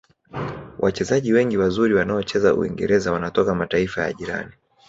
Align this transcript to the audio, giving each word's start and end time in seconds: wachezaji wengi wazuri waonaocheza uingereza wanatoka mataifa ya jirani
wachezaji 0.79 1.33
wengi 1.33 1.57
wazuri 1.57 1.93
waonaocheza 1.93 2.53
uingereza 2.55 3.11
wanatoka 3.11 3.55
mataifa 3.55 4.01
ya 4.01 4.13
jirani 4.13 4.51